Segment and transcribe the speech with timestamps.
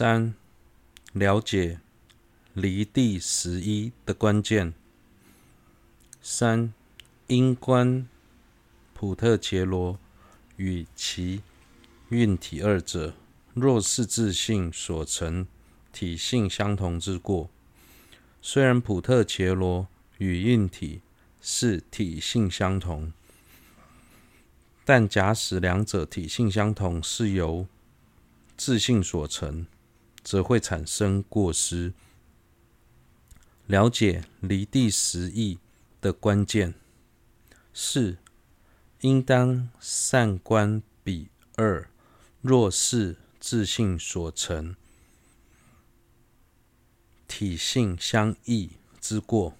[0.00, 0.32] 三、
[1.12, 1.80] 了解
[2.52, 4.72] 离地十一的关键。
[6.22, 6.72] 三、
[7.26, 8.06] 因观
[8.94, 9.98] 普特伽罗
[10.54, 11.42] 与其
[12.10, 13.12] 运体二者，
[13.54, 15.48] 若是自性所成
[15.90, 17.50] 体性相同之过。
[18.40, 19.88] 虽然普特伽罗
[20.18, 21.00] 与运体
[21.42, 23.12] 是体性相同，
[24.84, 27.66] 但假使两者体性相同是由
[28.56, 29.66] 自性所成，
[30.28, 31.94] 则会产生过失。
[33.64, 35.58] 了解离地十义
[36.02, 36.74] 的关键
[37.72, 38.18] 是，
[39.00, 41.88] 应当善观彼二，
[42.42, 44.76] 若是自性所成
[47.26, 49.54] 体性相异之过。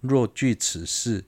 [0.00, 1.24] 若据此事，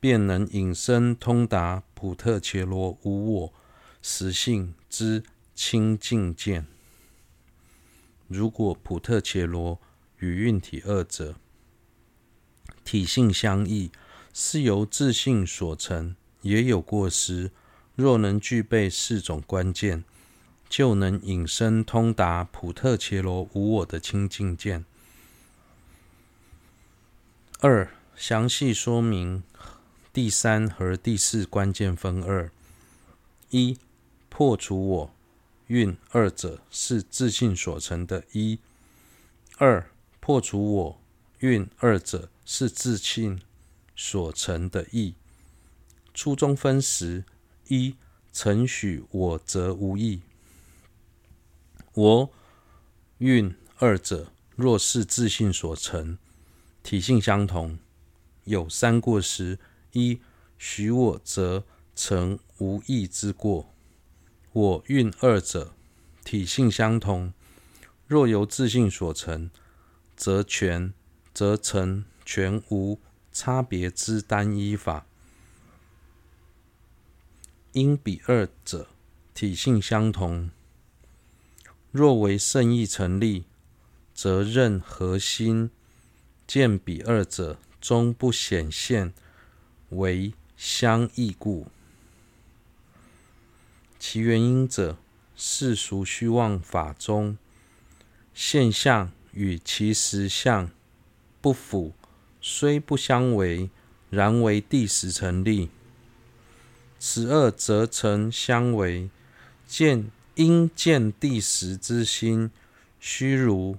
[0.00, 3.52] 便能引申通达普特伽罗无我
[4.00, 5.22] 实性之
[5.54, 6.73] 清净见。
[8.34, 9.80] 如果普特切罗
[10.18, 11.36] 与运体二者
[12.84, 13.92] 体性相异，
[14.32, 17.52] 是由自性所成，也有过失。
[17.94, 20.02] 若能具备四种关键，
[20.68, 24.84] 就能引申通达普特切罗无我的清净见。
[27.60, 29.44] 二、详细说明
[30.12, 32.50] 第三和第四关键分二：
[33.50, 33.78] 一、
[34.28, 35.14] 破除我。
[35.66, 38.58] 运二者是自信所成的一。
[39.56, 41.00] 二破除我
[41.38, 43.40] 运二者是自信
[43.94, 45.14] 所成的意。
[46.12, 47.24] 初中分时，
[47.68, 47.96] 一
[48.32, 50.22] 承许我则无异。
[51.94, 52.30] 我
[53.18, 56.18] 运二者若是自信所成，
[56.82, 57.78] 体性相同，
[58.44, 59.58] 有三过失：
[59.92, 60.20] 一
[60.58, 63.73] 许我则成无异之过。
[64.54, 65.74] 我蕴二者
[66.24, 67.32] 体性相同，
[68.06, 69.50] 若由自性所成，
[70.16, 70.94] 则全
[71.34, 73.00] 则成全无
[73.32, 75.06] 差别之单一法。
[77.72, 78.86] 因彼二者
[79.34, 80.52] 体性相同，
[81.90, 83.46] 若为胜义成立，
[84.14, 85.72] 则任何心
[86.46, 89.12] 见彼二者终不显现
[89.88, 91.66] 为相异故。
[94.06, 94.98] 其原因者，
[95.34, 97.38] 世俗虚妄法中
[98.34, 100.70] 现象与其实相
[101.40, 101.94] 不符，
[102.38, 103.70] 虽不相违，
[104.10, 105.70] 然为第十成立。
[106.98, 109.08] 此二则成相违，
[109.66, 112.50] 见因见第十之心
[113.00, 113.78] 虚如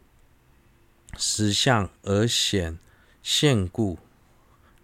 [1.16, 2.80] 实相而显
[3.22, 4.00] 现故。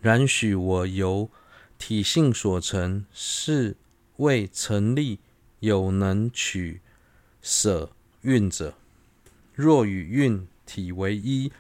[0.02, 1.32] 然许我由
[1.80, 3.76] 体性所成，是
[4.18, 5.18] 为成立。
[5.62, 6.82] 有能取
[7.40, 7.92] 舍
[8.22, 8.74] 运者，
[9.54, 11.52] 若与运体为一，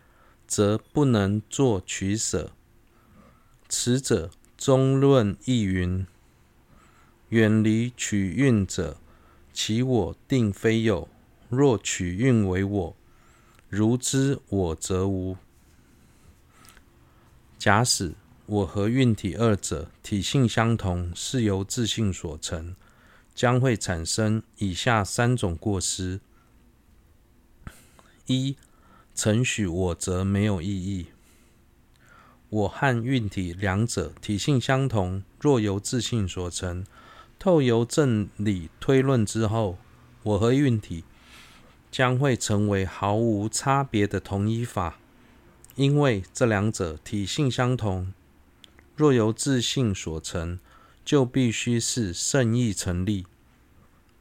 [0.47, 2.51] 则不能作取舍。
[3.69, 6.07] 此者中论亦云：
[7.29, 8.97] 远离取运者，
[9.53, 11.07] 其我定非有；
[11.47, 12.95] 若取运为我，
[13.69, 15.37] 如知我则无。
[17.59, 18.15] 假使
[18.47, 22.75] 我和运体二者体性相同，是由自性所成。
[23.33, 26.19] 将会产生以下三种过失：
[28.27, 28.55] 一、
[29.15, 31.07] 承许我则没有意义。
[32.49, 36.85] 我和运体两者体性相同，若由自性所成，
[37.39, 39.77] 透由正理推论之后，
[40.23, 41.05] 我和运体
[41.89, 44.99] 将会成为毫无差别的同一法，
[45.75, 48.13] 因为这两者体性相同，
[48.95, 50.59] 若由自性所成。
[51.03, 53.25] 就必须是胜意成立，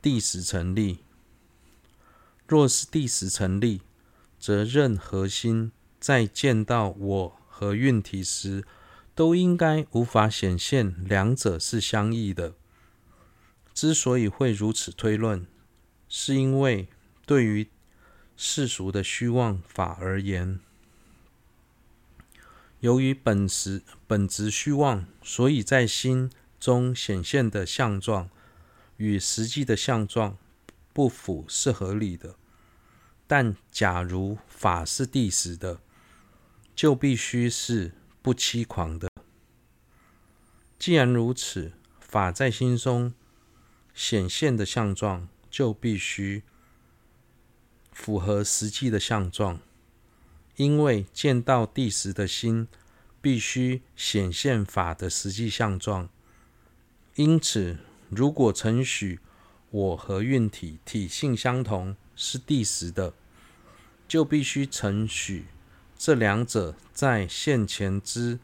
[0.00, 1.00] 第十成立。
[2.48, 3.82] 若是第十成立，
[4.38, 5.70] 则任何心
[6.00, 8.64] 在见到我和运体时，
[9.14, 12.54] 都应该无法显现两者是相异的。
[13.74, 15.46] 之所以会如此推论，
[16.08, 16.88] 是因为
[17.26, 17.68] 对于
[18.36, 20.58] 世俗的虚妄法而言，
[22.80, 26.30] 由于本实本质虚妄，所以在心。
[26.60, 28.28] 中显现的相状
[28.98, 30.36] 与实际的相状
[30.92, 32.36] 不符是合理的，
[33.26, 35.80] 但假如法是第十的，
[36.76, 39.08] 就必须是不欺狂的。
[40.78, 43.14] 既然如此，法在心中
[43.94, 46.42] 显现的相状就必须
[47.92, 49.60] 符合实际的相状，
[50.56, 52.68] 因为见到第十的心
[53.22, 56.08] 必须显现法的实际相状。
[57.16, 57.78] 因此，
[58.08, 59.20] 如果承许
[59.70, 63.12] 我和蕴体体性相同，是第十的，
[64.08, 65.46] 就必须承许
[65.98, 68.38] 这两者在现前之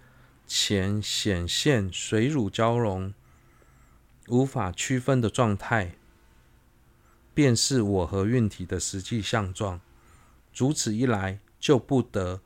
[0.47, 3.15] 前显现水乳交融、
[4.29, 5.97] 无法区分的状态，
[7.33, 9.81] 便是我和蕴体的实际相状。
[10.55, 12.41] 如此一来，就不得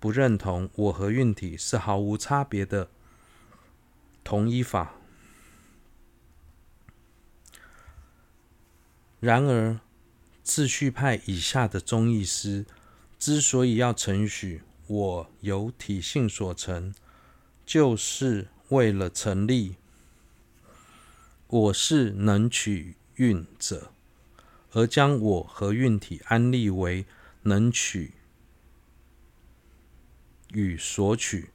[0.00, 2.88] 不认同我和蕴体是毫无差别的
[4.24, 4.94] 同一法。
[9.22, 9.78] 然而，
[10.44, 12.66] 秩序派以下的宗义师
[13.20, 16.92] 之所以要承许我由体性所成，
[17.64, 19.76] 就是为了成立
[21.46, 23.92] 我是能取运者，
[24.72, 27.06] 而将我和运体安立为
[27.42, 28.14] 能取
[30.50, 31.50] 与索取。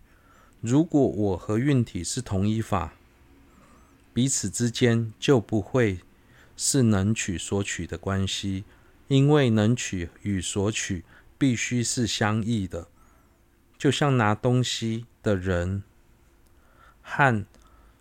[0.62, 2.94] 如果我和运体是同一法，
[4.14, 6.00] 彼此之间就不会
[6.58, 8.66] 是能取所取的关系，
[9.08, 11.06] 因为能取与所取
[11.38, 12.90] 必须是相异的，
[13.78, 15.84] 就像拿东西的人
[17.02, 17.46] 和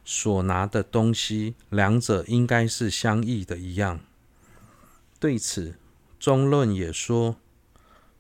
[0.05, 4.01] 所拿的东西，两者应该是相异的一样。
[5.21, 5.77] 对此，
[6.19, 7.37] 中论也说，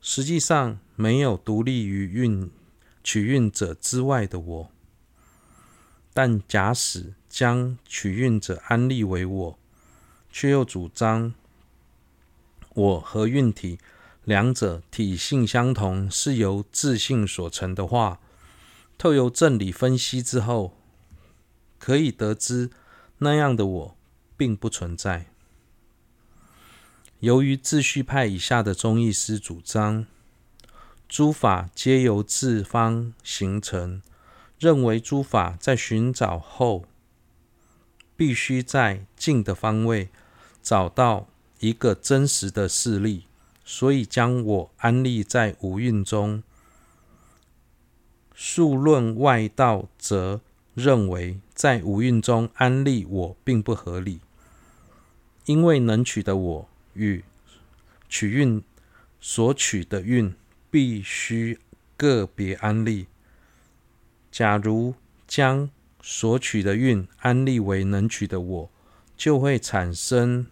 [0.01, 2.51] 实际上没有独立于运
[3.03, 4.71] 取运者之外的我，
[6.13, 9.59] 但假使将取运者安立为我。
[10.39, 11.33] 却又主张
[12.75, 13.79] 我和运体
[14.23, 18.21] 两者体性相同，是由自性所成的话，
[18.99, 20.77] 透由正理分析之后，
[21.79, 22.69] 可以得知
[23.21, 23.97] 那样的我
[24.37, 25.29] 并不存在。
[27.21, 30.05] 由于秩序派以下的宗义师主张
[31.09, 34.03] 诸法皆由自方形成，
[34.59, 36.85] 认为诸法在寻找后
[38.15, 40.11] 必须在静的方位。
[40.67, 41.29] 找到
[41.61, 43.27] 一个真实的事例，
[43.65, 46.43] 所以将我安立在五蕴中。
[48.35, 50.41] 数论外道则
[50.75, 54.19] 认为，在五蕴中安立我并不合理，
[55.45, 57.23] 因为能取的我与
[58.09, 58.61] 取运
[59.21, 60.35] 所取的运
[60.69, 61.61] 必须
[61.97, 63.07] 个别安立。
[64.33, 64.95] 假如
[65.29, 65.71] 将
[66.03, 68.71] 所取的运安立为能取的我，
[69.17, 70.49] 就会产生。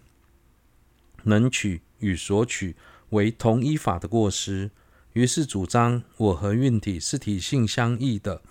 [1.25, 2.77] 能取与所取
[3.11, 4.71] 为同一法的过失，
[5.13, 8.43] 于是主张我和运体是体性相异的，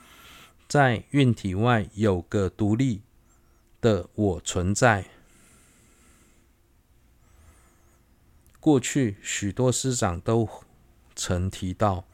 [0.68, 3.02] 在运体外有个独立
[3.82, 5.06] 的我存在。
[8.60, 10.48] 过去许多师长都
[11.16, 12.06] 曾提到，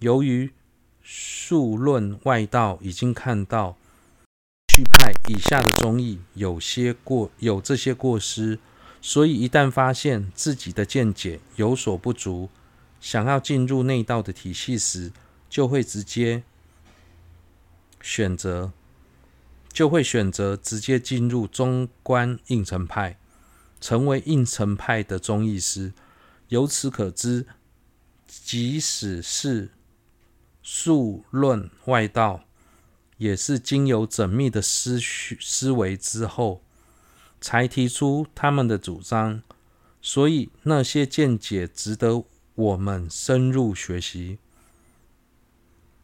[0.00, 0.52] 由于
[1.00, 3.78] 数论外道已经看到
[4.68, 8.58] 秩序派以下的宗义有些过有这些过失。
[9.04, 12.48] 所以，一旦发现自己的见解有所不足，
[13.00, 15.10] 想要进入内道的体系时，
[15.50, 16.44] 就会直接
[18.00, 18.72] 选择，
[19.72, 23.18] 就会选择直接进入中观应成派，
[23.80, 25.92] 成为应成派的宗义师。
[26.46, 27.46] 由此可知，
[28.28, 29.72] 即使是
[30.62, 32.44] 数论外道，
[33.18, 36.62] 也是经由缜密的思绪思维之后。
[37.42, 39.42] 才提出他们的主张，
[40.00, 42.24] 所以那些见解值得
[42.54, 44.38] 我们深入学习。